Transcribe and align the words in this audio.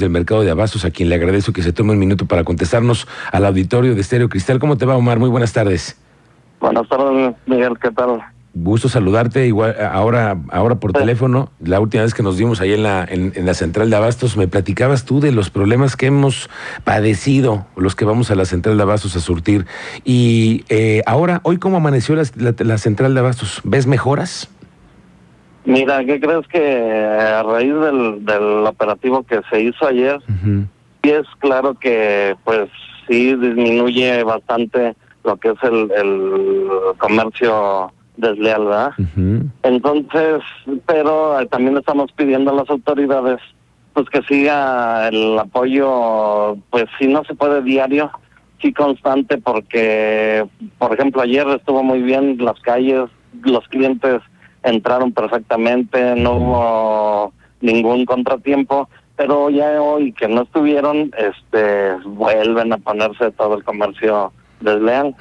del 0.00 0.10
mercado 0.10 0.42
de 0.42 0.50
abastos, 0.50 0.84
a 0.84 0.90
quien 0.90 1.08
le 1.08 1.14
agradezco 1.14 1.52
que 1.52 1.62
se 1.62 1.72
tome 1.72 1.92
un 1.92 1.98
minuto 1.98 2.26
para 2.26 2.44
contestarnos 2.44 3.06
al 3.32 3.44
auditorio 3.46 3.94
de 3.94 4.00
Estéreo 4.00 4.28
Cristal. 4.28 4.58
¿Cómo 4.58 4.76
te 4.76 4.86
va, 4.86 4.96
Omar? 4.96 5.18
Muy 5.18 5.28
buenas 5.28 5.52
tardes. 5.52 5.96
Buenas 6.60 6.88
tardes, 6.88 7.34
Miguel, 7.46 7.74
¿qué 7.80 7.90
tal? 7.90 8.22
Gusto 8.56 8.88
saludarte, 8.88 9.48
igual 9.48 9.74
ahora, 9.80 10.38
ahora 10.50 10.76
por 10.76 10.92
teléfono. 10.92 11.50
La 11.58 11.80
última 11.80 12.04
vez 12.04 12.14
que 12.14 12.22
nos 12.22 12.36
dimos 12.36 12.60
ahí 12.60 12.72
en 12.72 12.84
la, 12.84 13.04
en, 13.04 13.32
la 13.44 13.52
central 13.52 13.90
de 13.90 13.96
abastos, 13.96 14.36
me 14.36 14.46
platicabas 14.46 15.04
tú 15.04 15.18
de 15.18 15.32
los 15.32 15.50
problemas 15.50 15.96
que 15.96 16.06
hemos 16.06 16.48
padecido, 16.84 17.66
los 17.76 17.96
que 17.96 18.04
vamos 18.04 18.30
a 18.30 18.36
la 18.36 18.44
central 18.44 18.76
de 18.76 18.84
abastos 18.84 19.16
a 19.16 19.20
surtir. 19.20 19.66
Y 20.04 20.64
eh, 20.68 21.02
ahora, 21.04 21.40
hoy, 21.42 21.58
¿cómo 21.58 21.78
amaneció 21.78 22.14
la, 22.14 22.78
central 22.78 23.14
de 23.14 23.20
abastos? 23.20 23.60
¿Ves 23.64 23.88
mejoras? 23.88 24.48
Mira, 25.64 26.04
¿qué 26.04 26.20
crees 26.20 26.46
que 26.48 27.06
a 27.06 27.42
raíz 27.42 27.74
del, 27.74 28.24
del 28.24 28.66
operativo 28.66 29.22
que 29.22 29.40
se 29.50 29.62
hizo 29.62 29.86
ayer, 29.86 30.20
sí 30.26 31.10
es 31.10 31.26
claro 31.38 31.74
que 31.74 32.36
pues 32.44 32.68
sí 33.08 33.34
disminuye 33.34 34.22
bastante 34.24 34.94
lo 35.24 35.36
que 35.36 35.50
es 35.50 35.62
el, 35.62 35.90
el 35.96 36.68
comercio 36.98 37.92
desleal, 38.16 38.64
¿verdad? 38.64 38.92
Entonces, 39.62 40.42
pero 40.86 41.40
eh, 41.40 41.46
también 41.46 41.76
estamos 41.76 42.12
pidiendo 42.12 42.50
a 42.50 42.54
las 42.54 42.70
autoridades 42.70 43.40
pues 43.94 44.08
que 44.10 44.22
siga 44.22 45.08
el 45.08 45.38
apoyo, 45.38 46.56
pues 46.70 46.86
si 46.98 47.06
no 47.06 47.24
se 47.24 47.34
puede 47.34 47.62
diario, 47.62 48.10
sí 48.60 48.72
constante, 48.72 49.38
porque, 49.38 50.44
por 50.78 50.92
ejemplo, 50.92 51.22
ayer 51.22 51.46
estuvo 51.48 51.82
muy 51.82 52.02
bien 52.02 52.36
las 52.38 52.58
calles, 52.60 53.08
los 53.44 53.66
clientes 53.68 54.20
entraron 54.64 55.12
perfectamente, 55.12 56.16
no 56.16 56.32
hubo 56.34 57.32
ningún 57.60 58.04
contratiempo, 58.04 58.88
pero 59.16 59.50
ya 59.50 59.80
hoy 59.80 60.12
que 60.12 60.28
no 60.28 60.42
estuvieron, 60.42 61.12
este, 61.16 61.94
vuelven 62.04 62.72
a 62.72 62.78
ponerse 62.78 63.30
todo 63.32 63.56
el 63.56 63.64
comercio 63.64 64.32
desleal. 64.60 65.14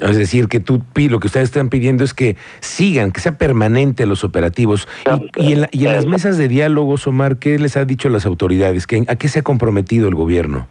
Es 0.00 0.16
decir, 0.16 0.48
que 0.48 0.60
tú 0.60 0.82
lo 0.94 1.20
que 1.20 1.26
ustedes 1.26 1.48
están 1.48 1.68
pidiendo 1.68 2.04
es 2.04 2.14
que 2.14 2.36
sigan, 2.60 3.12
que 3.12 3.20
sea 3.20 3.36
permanente 3.36 4.06
los 4.06 4.24
operativos. 4.24 4.88
y, 5.36 5.52
en, 5.52 5.66
las 5.72 6.06
mesas 6.06 6.38
de 6.38 6.48
diálogo, 6.48 6.94
Omar, 7.06 7.38
¿qué 7.38 7.58
les 7.58 7.76
ha 7.76 7.84
dicho 7.84 8.08
las 8.08 8.24
autoridades? 8.24 8.86
¿A 9.08 9.16
qué 9.16 9.28
se 9.28 9.40
ha 9.40 9.42
comprometido 9.42 10.08
el 10.08 10.14
gobierno? 10.14 10.66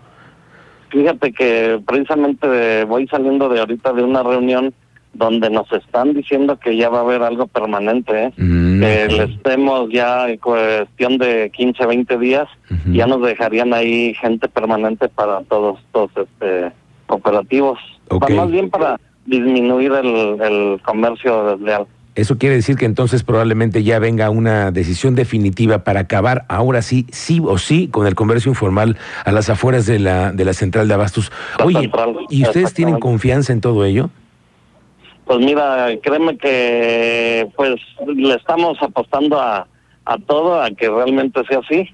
Fíjate 0.90 1.34
que 1.34 1.82
precisamente 1.86 2.86
voy 2.86 3.08
saliendo 3.08 3.50
de 3.50 3.60
ahorita 3.60 3.94
de 3.94 4.04
una 4.04 4.24
reunión 4.24 4.74
donde 5.14 5.50
nos 5.50 5.72
están 5.72 6.14
diciendo 6.14 6.58
que 6.58 6.76
ya 6.76 6.90
va 6.90 7.00
a 7.00 7.02
haber 7.02 7.22
algo 7.22 7.48
permanente, 7.48 8.26
¿eh? 8.26 8.34
mm, 8.36 8.80
que 8.80 9.08
les 9.10 9.30
estemos 9.30 9.90
ya 9.92 10.28
en 10.28 10.38
cuestión 10.38 11.18
de 11.18 11.52
15, 11.56 11.86
20 11.86 12.18
días, 12.18 12.48
ya 12.92 13.06
nos 13.06 13.22
dejarían 13.22 13.74
ahí 13.74 14.14
gente 14.16 14.50
permanente 14.50 15.08
para 15.10 15.42
todos, 15.44 15.80
todos 15.92 16.12
este 16.18 16.72
operativos, 17.08 17.80
más 18.10 18.52
bien 18.52 18.70
para 18.70 19.00
disminuir 19.26 19.92
el, 19.94 20.82
comercio 20.84 21.56
desleal. 21.56 21.86
Eso 22.16 22.38
quiere 22.38 22.56
decir 22.56 22.76
que 22.76 22.86
entonces 22.86 23.24
probablemente 23.24 23.84
ya 23.84 23.98
venga 23.98 24.30
una 24.30 24.70
decisión 24.70 25.16
definitiva 25.16 25.84
para 25.84 26.02
acabar 26.02 26.46
ahora 26.48 26.84
sí, 26.84 27.08
sí 27.12 27.42
o 27.44 27.58
sí, 27.58 27.88
con 27.88 28.06
el 28.06 28.14
comercio 28.14 28.52
informal 28.52 28.98
a 29.26 29.32
las 29.32 29.50
afueras 29.50 29.88
de 29.88 29.98
la, 29.98 30.32
de 30.32 30.46
la 30.46 30.54
central 30.54 30.88
de 30.88 30.94
abastos. 30.94 31.32
Oye, 31.64 31.90
¿y 32.30 32.44
ustedes 32.44 32.74
tienen 32.74 33.00
confianza 33.00 33.52
en 33.52 33.62
todo 33.62 33.84
ello? 33.84 34.12
Pues 35.26 35.40
mira, 35.40 35.88
créeme 36.02 36.38
que 36.38 37.48
pues 37.56 37.76
le 38.06 38.36
estamos 38.36 38.78
apostando 38.82 39.40
a, 39.40 39.68
a 40.06 40.18
todo, 40.18 40.62
a 40.62 40.70
que 40.72 40.90
realmente 40.90 41.42
sea 41.46 41.60
así. 41.60 41.90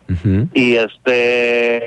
Y 0.54 0.76
este, 0.76 1.82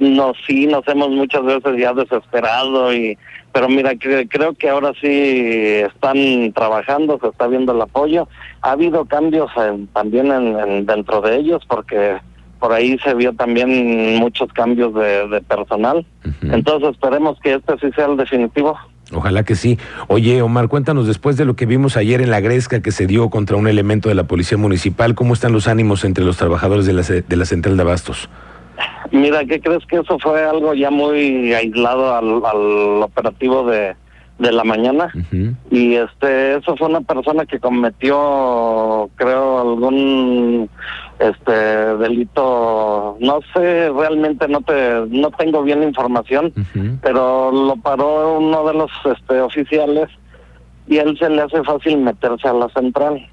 no, 0.00 0.32
sí, 0.46 0.66
nos 0.66 0.86
hemos 0.88 1.10
muchas 1.10 1.44
veces 1.44 1.78
ya 1.78 1.92
desesperado, 1.94 2.92
y 2.92 3.16
pero 3.52 3.68
mira, 3.68 3.92
creo 3.96 4.54
que 4.54 4.68
ahora 4.68 4.92
sí 5.00 5.08
están 5.08 6.52
trabajando, 6.52 7.18
se 7.20 7.28
está 7.28 7.46
viendo 7.46 7.72
el 7.72 7.80
apoyo. 7.80 8.28
Ha 8.60 8.72
habido 8.72 9.06
cambios 9.06 9.50
también 9.94 10.30
en, 10.30 10.84
dentro 10.84 11.20
de 11.22 11.36
ellos, 11.36 11.62
porque 11.66 12.18
por 12.60 12.72
ahí 12.72 12.98
se 12.98 13.14
vio 13.14 13.32
también 13.32 14.16
muchos 14.16 14.52
cambios 14.52 14.92
de, 14.94 15.42
personal. 15.48 16.04
Entonces 16.42 16.90
esperemos 16.90 17.38
que 17.40 17.54
este 17.54 17.78
sí 17.78 17.90
sea 17.96 18.06
el 18.06 18.16
definitivo. 18.16 18.78
Ojalá 19.12 19.42
que 19.42 19.54
sí. 19.54 19.78
Oye, 20.08 20.42
Omar, 20.42 20.68
cuéntanos 20.68 21.06
después 21.06 21.36
de 21.36 21.44
lo 21.44 21.56
que 21.56 21.66
vimos 21.66 21.96
ayer 21.96 22.20
en 22.20 22.30
la 22.30 22.40
Gresca 22.40 22.82
que 22.82 22.92
se 22.92 23.06
dio 23.06 23.30
contra 23.30 23.56
un 23.56 23.66
elemento 23.66 24.08
de 24.08 24.14
la 24.14 24.24
Policía 24.24 24.58
Municipal, 24.58 25.14
¿cómo 25.14 25.34
están 25.34 25.52
los 25.52 25.66
ánimos 25.66 26.04
entre 26.04 26.24
los 26.24 26.36
trabajadores 26.36 26.84
de 26.86 26.92
la, 26.92 27.02
de 27.02 27.36
la 27.36 27.44
Central 27.44 27.76
de 27.76 27.82
Abastos? 27.82 28.28
Mira, 29.10 29.44
¿qué 29.46 29.60
crees 29.60 29.84
que 29.86 29.96
eso 29.96 30.18
fue 30.18 30.44
algo 30.44 30.74
ya 30.74 30.90
muy 30.90 31.54
aislado 31.54 32.14
al 32.14 33.02
operativo 33.02 33.68
de, 33.68 33.94
de 34.38 34.52
la 34.52 34.64
mañana 34.64 35.10
y 35.70 35.94
este 35.94 36.56
eso 36.56 36.76
fue 36.76 36.88
una 36.88 37.00
persona 37.00 37.44
que 37.44 37.58
cometió 37.58 39.10
creo 39.16 39.60
algún 39.60 40.70
este 41.18 41.52
delito 41.96 43.16
no 43.20 43.40
sé 43.52 43.90
realmente 43.90 44.46
no 44.46 44.60
te 44.60 45.04
no 45.08 45.30
tengo 45.32 45.62
bien 45.64 45.80
la 45.80 45.86
información 45.86 46.52
pero 47.02 47.50
lo 47.50 47.76
paró 47.76 48.38
uno 48.38 48.64
de 48.64 48.74
los 48.74 48.90
este 49.04 49.40
oficiales 49.40 50.08
y 50.88 50.98
a 50.98 51.02
él 51.02 51.18
se 51.18 51.28
le 51.28 51.42
hace 51.42 51.62
fácil 51.62 51.98
meterse 51.98 52.48
a 52.48 52.54
la 52.54 52.68
central. 52.70 53.28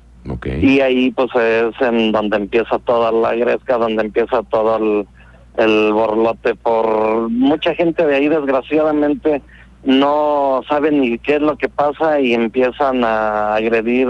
Y 0.61 0.81
ahí 0.81 1.11
pues 1.11 1.29
es 1.35 1.81
en 1.81 2.11
donde 2.11 2.37
empieza 2.37 2.79
toda 2.79 3.11
la 3.11 3.35
gresca 3.35 3.77
donde 3.77 4.03
empieza 4.03 4.41
todo 4.43 4.77
el, 4.77 5.07
el 5.57 5.93
borlote 5.93 6.55
por 6.55 7.29
mucha 7.29 7.75
gente 7.75 8.05
de 8.05 8.15
ahí 8.15 8.27
desgraciadamente 8.27 9.43
no 9.83 10.61
saben 10.67 11.01
ni 11.01 11.19
qué 11.19 11.35
es 11.35 11.41
lo 11.41 11.55
que 11.57 11.69
pasa 11.69 12.19
y 12.19 12.33
empiezan 12.33 13.03
a 13.03 13.53
agredir 13.53 14.07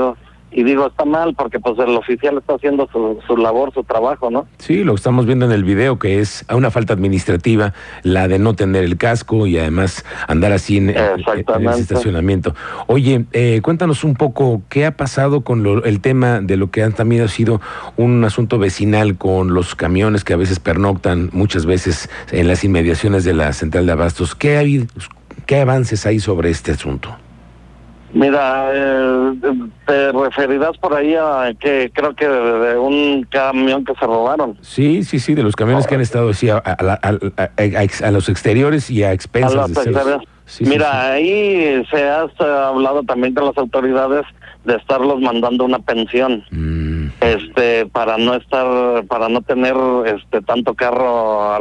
y 0.51 0.63
digo 0.63 0.87
está 0.87 1.05
mal 1.05 1.35
porque 1.35 1.59
pues 1.59 1.77
el 1.79 1.95
oficial 1.95 2.37
está 2.37 2.55
haciendo 2.55 2.87
su, 2.91 3.19
su 3.27 3.37
labor 3.37 3.73
su 3.73 3.83
trabajo 3.83 4.29
no 4.31 4.45
sí 4.57 4.83
lo 4.83 4.95
estamos 4.95 5.25
viendo 5.25 5.45
en 5.45 5.51
el 5.51 5.63
video 5.63 5.99
que 5.99 6.19
es 6.19 6.45
una 6.53 6.71
falta 6.71 6.93
administrativa 6.93 7.73
la 8.03 8.27
de 8.27 8.39
no 8.39 8.53
tener 8.53 8.83
el 8.83 8.97
casco 8.97 9.47
y 9.47 9.57
además 9.57 10.05
andar 10.27 10.51
así 10.51 10.77
en, 10.77 10.89
el 10.89 11.25
estacionamiento. 11.77 12.55
Oye 12.87 13.25
eh, 13.33 13.59
cuéntanos 13.61 14.03
un 14.03 14.15
poco 14.15 14.61
qué 14.69 14.85
ha 14.85 14.95
pasado 14.95 15.41
con 15.41 15.65
el 15.83 16.01
tema 16.01 16.41
de 16.41 16.57
lo 16.57 16.71
que 16.71 16.83
han 16.83 16.93
también 16.93 17.23
ha 17.23 17.27
sido 17.27 17.61
un 17.97 18.23
asunto 18.23 18.59
vecinal 18.59 19.17
con 19.17 19.53
los 19.53 19.75
camiones 19.75 20.23
que 20.23 20.33
a 20.33 20.37
veces 20.37 20.59
pernoctan 20.59 21.29
muchas 21.33 21.65
veces 21.65 22.09
en 22.31 22.47
las 22.47 22.63
inmediaciones 22.63 23.23
de 23.23 23.33
la 23.33 23.53
central 23.53 23.85
de 23.85 23.91
abastos 23.91 24.35
qué 24.35 24.57
ha 24.57 24.61
habido 24.61 24.85
¿Qué 25.45 25.59
avances 25.59 26.07
hay 26.07 26.19
sobre 26.19 26.49
este 26.49 26.71
asunto? 26.71 27.15
Mira, 28.15 28.69
eh, 28.73 29.33
te 29.85 30.11
referirás 30.11 30.77
por 30.77 30.93
ahí 30.93 31.15
a 31.15 31.53
que 31.59 31.91
creo 31.93 32.15
que 32.15 32.27
de, 32.27 32.77
un 32.77 33.27
camión 33.29 33.85
que 33.85 33.93
se 33.93 34.05
robaron. 34.05 34.57
Sí, 34.61 35.03
sí, 35.03 35.19
sí, 35.19 35.35
de 35.35 35.43
los 35.43 35.55
camiones 35.55 35.85
que 35.85 35.95
han 35.95 36.01
estado 36.01 36.29
así 36.29 36.49
a, 36.49 36.57
a, 36.57 38.11
los 38.11 38.29
exteriores 38.29 38.89
y 38.89 39.03
a 39.03 39.11
expensas. 39.11 39.73
de 39.73 40.19
Mira, 40.61 41.11
ahí 41.11 41.85
se 41.91 42.03
ha 42.03 42.27
hablado 42.67 43.03
también 43.03 43.33
con 43.33 43.45
las 43.45 43.57
autoridades 43.57 44.25
de 44.63 44.75
estarlos 44.75 45.19
mandando 45.19 45.65
una 45.65 45.79
pensión. 45.79 46.43
Mm 46.51 46.85
este 47.21 47.85
para 47.87 48.17
no 48.17 48.35
estar 48.35 49.05
para 49.05 49.29
no 49.29 49.41
tener 49.41 49.75
este 50.05 50.41
tanto 50.41 50.73
carro 50.73 51.53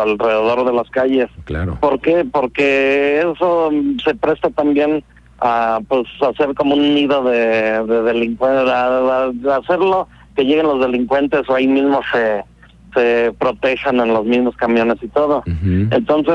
alrededor 0.00 0.64
de 0.64 0.72
las 0.72 0.88
calles 0.90 1.28
claro 1.44 1.78
¿por 1.80 2.00
qué? 2.00 2.26
porque 2.30 3.20
eso 3.20 3.70
se 4.04 4.14
presta 4.14 4.50
también 4.50 5.04
a 5.44 5.78
pues 5.86 6.06
hacer 6.22 6.54
como 6.54 6.74
un 6.74 6.94
nido 6.94 7.22
de, 7.22 7.84
delincuentes 7.84 8.68
a, 8.68 9.30
hacerlo 9.56 10.08
que 10.34 10.44
lleguen 10.44 10.66
los 10.66 10.80
delincuentes 10.80 11.42
o 11.48 11.54
ahí 11.54 11.68
mismo 11.68 12.00
se 12.10 12.42
se 12.94 13.34
protejan 13.38 13.98
en 13.98 14.14
los 14.14 14.24
mismos 14.24 14.56
camiones 14.56 14.98
y 15.02 15.08
todo. 15.08 15.42
Entonces 15.90 16.34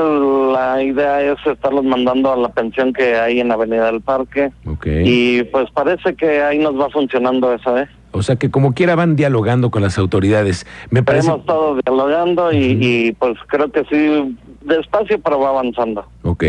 la 0.52 0.82
idea 0.82 1.22
es 1.22 1.38
estarlos 1.46 1.84
mandando 1.84 2.32
a 2.32 2.36
la 2.36 2.50
pensión 2.50 2.92
que 2.92 3.16
hay 3.16 3.40
en 3.40 3.50
Avenida 3.50 3.86
del 3.86 4.02
Parque. 4.02 4.52
Y 4.84 5.42
pues 5.44 5.70
parece 5.70 6.14
que 6.14 6.42
ahí 6.42 6.58
nos 6.58 6.78
va 6.78 6.90
funcionando 6.90 7.52
esa 7.54 7.72
vez. 7.72 7.88
O 8.12 8.22
sea 8.22 8.36
que 8.36 8.50
como 8.50 8.74
quiera 8.74 8.94
van 8.94 9.16
dialogando 9.16 9.70
con 9.70 9.82
las 9.82 9.96
autoridades. 9.96 10.66
Me 10.90 11.02
parece. 11.02 11.28
Hemos 11.28 11.40
estado 11.40 11.78
dialogando 11.84 12.52
y, 12.52 13.16
pues 13.18 13.38
creo 13.46 13.70
que 13.70 13.84
sí, 13.84 14.36
despacio, 14.60 15.20
pero 15.20 15.40
va 15.40 15.50
avanzando. 15.50 16.04
Ok. 16.22 16.44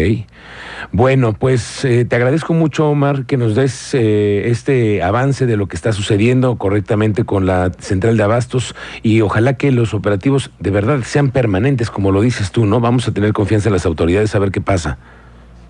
Bueno, 0.92 1.34
pues 1.34 1.86
eh, 1.86 2.06
te 2.06 2.16
agradezco 2.16 2.54
mucho, 2.54 2.90
Omar, 2.90 3.26
que 3.26 3.38
nos 3.38 3.56
des 3.56 3.94
eh, 3.94 4.50
este 4.50 5.04
avance 5.04 5.46
de 5.46 5.58
lo 5.58 5.68
que 5.68 5.76
está 5.76 5.94
sucediendo 5.94 6.58
correctamente 6.58 7.24
con 7.24 7.46
la 7.46 7.72
central 7.80 8.18
de 8.18 8.24
abastos 8.24 8.76
y 9.04 9.22
ojalá 9.22 9.54
que 9.54 9.72
los 9.72 9.94
operativos 9.94 10.52
de 10.60 10.72
verdad 10.72 11.00
sean 11.04 11.32
permanentes, 11.32 11.90
como 11.92 12.12
lo 12.12 12.22
dices 12.22 12.52
tú, 12.52 12.66
¿no? 12.66 12.80
Vamos 12.80 13.08
a 13.08 13.14
tener 13.14 13.34
confianza 13.34 13.70
en 13.70 13.74
las 13.74 13.86
autoridades 13.86 14.36
a 14.36 14.40
ver 14.40 14.52
qué 14.52 14.62
pasa. 14.62 14.98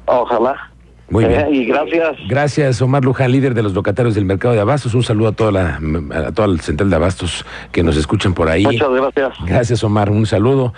Ojalá. 0.05 0.71
Muy 1.11 1.25
bien. 1.25 1.53
y 1.53 1.65
gracias. 1.65 2.15
Gracias, 2.29 2.81
Omar 2.81 3.03
Luján, 3.03 3.33
líder 3.33 3.53
de 3.53 3.61
los 3.61 3.73
locatarios 3.73 4.15
del 4.15 4.23
mercado 4.23 4.53
de 4.53 4.61
abastos. 4.61 4.93
Un 4.93 5.03
saludo 5.03 5.27
a 5.27 5.31
toda 5.33 5.51
la 5.51 5.79
a 6.15 6.31
toda 6.31 6.47
el 6.47 6.61
central 6.61 6.89
de 6.89 6.95
abastos 6.95 7.45
que 7.73 7.83
nos 7.83 7.97
escuchan 7.97 8.33
por 8.33 8.47
ahí. 8.47 8.63
Muchas 8.63 8.89
gracias. 8.89 9.33
Gracias, 9.45 9.83
Omar. 9.83 10.09
Un 10.09 10.25
saludo. 10.25 10.73